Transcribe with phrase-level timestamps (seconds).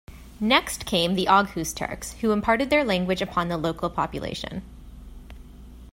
[0.39, 4.63] Next came the Oghuz Turks, who imparted their language upon the local population.